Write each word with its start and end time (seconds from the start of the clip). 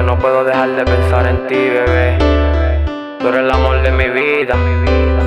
que 0.00 0.06
no 0.06 0.18
puedo 0.18 0.44
dejar 0.44 0.70
de 0.76 0.84
pensar 0.84 1.26
en 1.26 1.46
ti, 1.46 1.56
bebé. 1.56 2.16
Tú 3.18 3.28
eres 3.28 3.40
el 3.40 3.50
amor 3.50 3.82
de 3.82 3.90
mi 3.92 4.08
vida. 4.08 4.54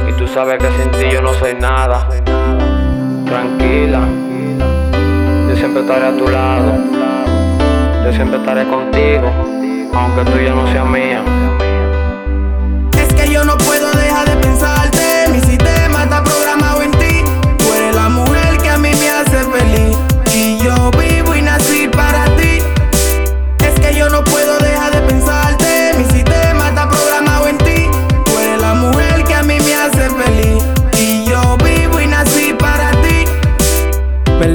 Y 0.10 0.14
tú 0.14 0.26
sabes 0.26 0.58
que 0.58 0.68
sin 0.72 0.90
ti 0.92 1.12
yo 1.12 1.22
no 1.22 1.32
soy 1.36 1.54
nada. 1.54 2.08
Tranquila, 3.24 4.00
yo 5.48 5.56
siempre 5.56 5.82
estaré 5.82 6.08
a 6.08 6.18
tu 6.18 6.28
lado. 6.28 6.74
Yo 8.04 8.14
siempre 8.14 8.40
estaré 8.40 8.64
contigo, 8.64 9.30
aunque 9.94 10.32
tú 10.32 10.40
ya 10.44 10.56
no 10.56 10.66
seas 10.72 10.88
mía. 10.88 11.22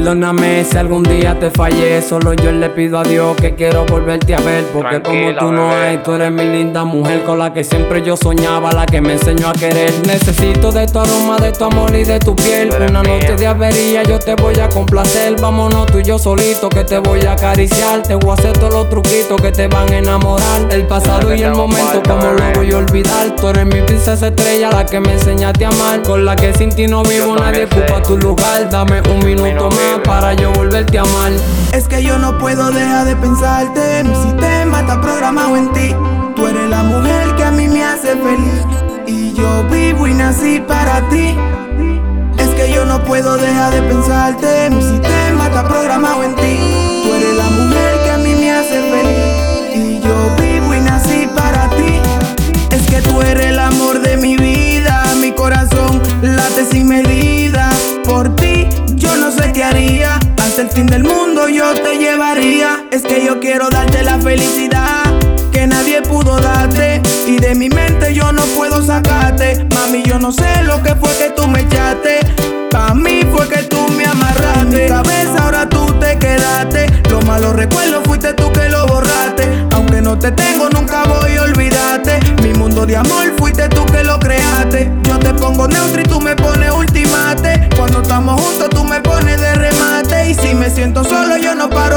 Perdóname 0.08 0.64
si 0.64 0.78
algún 0.78 1.02
día 1.02 1.38
te 1.38 1.50
fallé. 1.50 2.00
Solo 2.00 2.32
yo 2.32 2.50
le 2.50 2.70
pido 2.70 2.98
a 2.98 3.02
Dios 3.02 3.36
que 3.36 3.54
quiero 3.54 3.84
volverte 3.84 4.34
a 4.34 4.40
ver. 4.40 4.64
Porque 4.72 5.02
como 5.02 5.18
Tranquila, 5.18 5.38
tú 5.38 5.52
no 5.52 5.68
bebé. 5.68 5.82
hay, 5.82 5.98
tú 5.98 6.12
eres 6.14 6.32
mi 6.32 6.44
linda 6.44 6.82
mujer 6.84 7.24
con 7.24 7.38
la 7.38 7.52
que 7.52 7.62
siempre 7.62 8.02
yo 8.02 8.16
soñaba, 8.16 8.72
la 8.72 8.86
que 8.86 9.02
me 9.02 9.12
enseñó 9.12 9.50
a 9.50 9.52
querer. 9.52 9.92
Necesito 10.06 10.72
de 10.72 10.86
tu 10.86 11.00
aroma, 11.00 11.36
de 11.36 11.52
tu 11.52 11.62
amor 11.62 11.94
y 11.94 12.04
de 12.04 12.18
tu 12.20 12.34
piel. 12.34 12.70
Una 12.74 13.02
noche 13.02 13.26
mía. 13.26 13.36
de 13.36 13.46
avería 13.46 14.02
yo 14.04 14.18
te 14.18 14.34
voy 14.36 14.58
a 14.58 14.70
complacer. 14.70 15.38
Vámonos 15.42 15.84
tú 15.88 15.98
y 15.98 16.04
yo 16.04 16.18
solito 16.18 16.70
que 16.70 16.84
te 16.84 16.96
voy 17.00 17.20
a 17.26 17.32
acariciar. 17.32 18.02
Te 18.02 18.14
voy 18.14 18.30
a 18.30 18.32
hacer 18.32 18.54
todos 18.54 18.72
los 18.72 18.88
truquitos 18.88 19.38
que 19.42 19.52
te 19.52 19.68
van 19.68 19.92
a 19.92 19.98
enamorar. 19.98 20.68
El 20.70 20.86
pasado 20.86 21.34
y 21.34 21.42
el 21.42 21.52
momento, 21.52 21.84
falta, 21.84 22.14
como 22.14 22.32
lo 22.32 22.52
voy 22.54 22.72
a 22.72 22.78
olvidar. 22.78 23.36
Tú 23.36 23.48
eres 23.48 23.66
mi 23.66 23.82
princesa 23.82 24.28
estrella, 24.28 24.70
la 24.70 24.86
que 24.86 25.00
me 25.00 25.12
enseñaste 25.12 25.66
a 25.66 25.68
amar. 25.68 26.00
Con 26.00 26.24
la 26.24 26.34
que 26.34 26.54
sin 26.54 26.70
ti 26.70 26.86
no 26.86 27.02
vivo, 27.02 27.36
nadie 27.36 27.66
ocupa 27.66 28.02
tu 28.02 28.16
lugar. 28.16 28.70
Dame 28.70 29.02
un 29.02 29.22
minuto 29.22 29.68
más 29.68 29.97
para 30.04 30.34
yo 30.34 30.52
volverte 30.52 30.98
a 30.98 31.02
amar. 31.02 31.32
Es 31.72 31.88
que 31.88 32.02
yo 32.02 32.18
no 32.18 32.38
puedo 32.38 32.70
dejar 32.70 33.06
de 33.06 33.16
pensarte. 33.16 34.04
Mi 34.04 34.14
sistema 34.14 34.80
está 34.80 35.00
programado 35.00 35.56
en 35.56 35.72
ti. 35.72 35.94
Tú 36.36 36.46
eres 36.46 36.68
la 36.68 36.82
mujer 36.82 37.34
que 37.36 37.44
a 37.44 37.50
mí 37.50 37.68
me 37.68 37.84
hace 37.84 38.08
feliz. 38.16 38.64
Y 39.06 39.32
yo 39.34 39.64
vivo 39.70 40.06
y 40.06 40.14
nací 40.14 40.60
para 40.60 41.08
ti. 41.08 41.36
Es 42.38 42.48
que 42.50 42.72
yo 42.72 42.84
no 42.84 43.02
puedo 43.04 43.36
dejar 43.36 43.72
de 43.72 43.82
pensarte. 43.82 44.70
Mi 44.70 44.82
sistema 44.82 45.46
está 45.46 45.66
programado 45.66 46.22
en 46.24 46.34
ti. 46.36 46.58
Tú 47.04 47.14
eres 47.14 47.36
la 47.36 47.50
mujer 47.50 48.00
que 48.04 48.10
a 48.10 48.18
mí 48.18 48.34
me 48.34 48.52
hace 48.52 48.80
feliz. 48.90 49.74
Y 49.74 50.00
yo 50.00 50.36
vivo 50.40 50.74
y 50.74 50.80
nací 50.80 51.28
para 51.34 51.68
ti. 51.70 52.00
Es 52.70 52.86
que 52.88 53.00
tú 53.02 53.20
eres 53.22 53.46
el 53.46 53.58
amor 53.58 54.00
de 54.00 54.16
mi 54.16 54.36
vida. 54.36 55.04
Mi 55.20 55.32
corazón 55.32 56.02
late 56.22 56.64
sin 56.70 56.88
medida. 56.88 57.70
Por 58.04 58.34
ti 58.36 58.66
yo 58.98 59.16
no 59.16 59.30
sé 59.30 59.52
qué 59.52 59.64
haría. 59.64 60.18
Hasta 60.38 60.62
el 60.62 60.70
fin 60.70 60.86
del 60.86 61.04
mundo 61.04 61.48
yo 61.48 61.72
te 61.74 61.96
llevaría. 61.98 62.84
Es 62.90 63.02
que 63.02 63.24
yo 63.24 63.40
quiero 63.40 63.68
darte 63.70 64.02
la 64.02 64.18
felicidad 64.18 65.02
que 65.52 65.66
nadie 65.66 66.02
pudo 66.02 66.38
darte. 66.38 67.00
Y 67.26 67.36
de 67.38 67.54
mi 67.54 67.68
mente 67.68 68.14
yo 68.14 68.32
no 68.32 68.42
puedo 68.56 68.82
sacarte. 68.82 69.66
Mami, 69.74 70.02
yo 70.02 70.18
no 70.18 70.32
sé 70.32 70.62
lo 70.64 70.82
que 70.82 70.94
fue 70.96 71.10
que 71.16 71.30
tú 71.30 71.46
me 71.46 71.60
echaste. 71.60 72.20
Pa' 72.70 72.94
mí 72.94 73.22
fue 73.32 73.48
que 73.48 73.62
tú 73.64 73.78
me 73.96 74.04
amarraste. 74.04 74.82
Mi 74.82 74.88
cabeza 74.88 75.44
ahora 75.44 75.68
tú 75.68 75.86
te 76.00 76.18
quedaste. 76.18 76.86
Los 77.10 77.24
malos 77.24 77.54
recuerdos 77.54 78.02
fuiste 78.04 78.34
tú 78.34 78.50
que 78.52 78.68
lo 78.68 78.86
borraste. 78.86 79.66
Aunque 79.72 80.00
no 80.00 80.18
te 80.18 80.32
tengo, 80.32 80.68
nunca 80.70 81.04
voy 81.04 81.36
a 81.36 81.42
olvidarte. 81.42 82.18
Mi 82.42 82.52
mundo 82.52 82.84
de 82.86 82.96
amor 82.96 83.32
fuiste 83.38 83.68
tú 83.68 83.77
yo 91.48 91.54
no 91.54 91.70
paro 91.70 91.87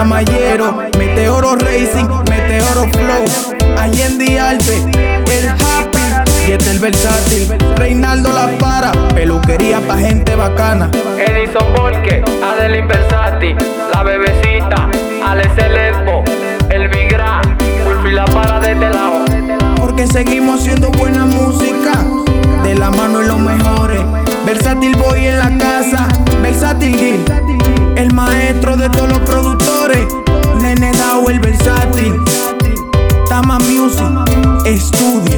camallero. 0.00 0.78
Meteoro 0.98 1.56
Racing, 1.56 2.08
Meteoro 2.30 2.88
Flow. 2.90 3.24
Allende 3.78 4.40
Alpe, 4.40 4.76
el 4.78 5.48
Happy. 5.48 6.48
Y 6.48 6.52
este 6.52 6.70
el 6.70 6.78
versátil. 6.78 7.54
Reinaldo 7.76 8.32
La 8.32 8.48
Para, 8.58 8.92
peluquería 9.14 9.78
pa' 9.80 9.98
gente 9.98 10.34
bacana. 10.36 10.90
Edison 11.18 11.74
Borque, 11.76 12.24
Adeline 12.42 12.88
Versati, 12.88 13.54
la 13.92 14.02
bebecita, 14.02 14.88
Alex 15.26 15.50
El 15.58 15.76
Esbo, 15.76 16.24
el 16.70 16.88
Vigra, 16.88 17.42
La 18.10 18.24
Para 18.24 18.58
de 18.60 18.72
este 18.72 18.88
lado. 18.88 19.24
Porque 19.76 20.06
seguimos 20.06 20.60
haciendo 20.60 20.90
buena 20.92 21.26
música, 21.26 21.92
de 22.64 22.74
la 22.74 22.90
mano 22.90 23.22
y 23.22 23.26
los 23.26 23.38
mejores. 23.38 24.00
Versátil 24.46 24.96
Boy 24.96 25.26
en 25.26 25.38
la 25.38 25.58
casa, 25.58 26.08
Versátil 26.42 26.96
Gil, 26.96 27.24
el 27.96 28.12
maestro 28.14 28.76
de 28.76 28.88
todos 28.88 29.08
los 29.10 29.19
Music 33.80 34.78
Studio. 34.78 35.29